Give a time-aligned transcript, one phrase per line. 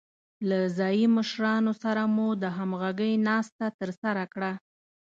[0.47, 4.51] له ځايي مشرانو سره مو د همغږۍ ناسته ترسره کړه.